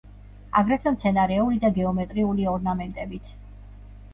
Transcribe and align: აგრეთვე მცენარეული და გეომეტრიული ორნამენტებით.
აგრეთვე 0.61 0.93
მცენარეული 0.95 1.61
და 1.65 1.71
გეომეტრიული 1.75 2.49
ორნამენტებით. 2.55 3.31